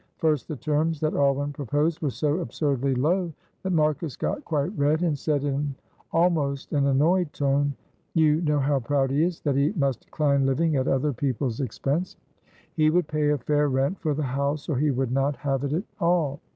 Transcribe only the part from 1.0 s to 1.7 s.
that Alwyn